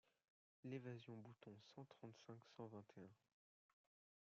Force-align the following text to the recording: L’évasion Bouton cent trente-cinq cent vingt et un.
L’évasion 0.63 1.15
Bouton 1.15 1.55
cent 1.75 1.85
trente-cinq 1.85 2.39
cent 2.57 2.65
vingt 2.65 2.83
et 2.97 3.03
un. 3.03 3.15